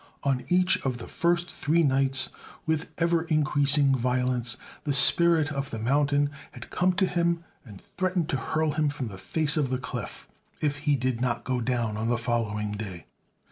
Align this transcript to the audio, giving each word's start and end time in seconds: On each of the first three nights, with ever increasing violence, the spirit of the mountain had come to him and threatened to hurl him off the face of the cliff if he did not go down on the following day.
On 0.23 0.43
each 0.47 0.83
of 0.83 0.97
the 0.97 1.05
first 1.07 1.51
three 1.51 1.83
nights, 1.83 2.29
with 2.65 2.91
ever 2.97 3.21
increasing 3.25 3.93
violence, 3.93 4.57
the 4.83 4.95
spirit 4.95 5.51
of 5.51 5.69
the 5.69 5.77
mountain 5.77 6.31
had 6.53 6.71
come 6.71 6.93
to 6.93 7.05
him 7.05 7.43
and 7.63 7.83
threatened 7.99 8.27
to 8.29 8.35
hurl 8.37 8.71
him 8.71 8.87
off 8.87 8.97
the 8.99 9.19
face 9.19 9.57
of 9.57 9.69
the 9.69 9.77
cliff 9.77 10.27
if 10.59 10.77
he 10.89 10.95
did 10.95 11.21
not 11.21 11.43
go 11.43 11.61
down 11.61 11.97
on 11.97 12.07
the 12.09 12.17
following 12.17 12.71
day. 12.71 13.05